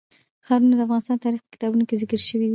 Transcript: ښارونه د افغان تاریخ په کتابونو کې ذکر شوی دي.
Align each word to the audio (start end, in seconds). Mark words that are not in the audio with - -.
ښارونه 0.45 0.75
د 0.77 0.81
افغان 0.85 1.17
تاریخ 1.23 1.41
په 1.45 1.51
کتابونو 1.53 1.83
کې 1.87 1.99
ذکر 2.01 2.19
شوی 2.29 2.41
دي. 2.47 2.49